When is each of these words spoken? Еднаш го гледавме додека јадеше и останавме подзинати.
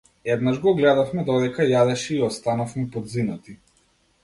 Еднаш 0.35 0.55
го 0.63 0.71
гледавме 0.79 1.25
додека 1.27 1.67
јадеше 1.73 2.09
и 2.17 2.19
останавме 2.31 2.89
подзинати. 2.97 3.59